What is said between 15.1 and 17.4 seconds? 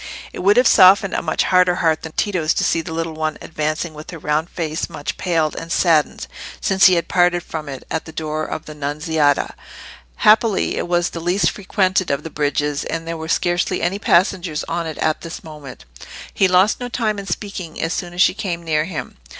this moment. He lost no time in